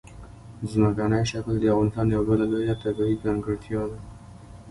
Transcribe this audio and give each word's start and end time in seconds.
ځمکنی 0.71 1.21
شکل 1.31 1.55
د 1.59 1.63
افغانستان 1.73 2.05
یوه 2.13 2.25
بله 2.29 2.45
لویه 2.51 2.75
طبیعي 2.83 3.15
ځانګړتیا 3.23 3.81
ده. 3.91 3.99